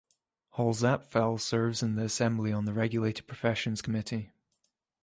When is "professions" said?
3.27-3.83